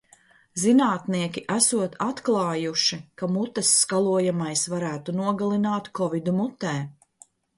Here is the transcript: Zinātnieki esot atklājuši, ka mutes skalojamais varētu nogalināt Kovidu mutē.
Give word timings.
Zinātnieki 0.59 1.41
esot 1.55 1.97
atklājuši, 2.05 2.99
ka 3.21 3.29
mutes 3.35 3.69
skalojamais 3.83 4.65
varētu 4.75 5.17
nogalināt 5.21 5.91
Kovidu 6.01 6.37
mutē. 6.41 6.73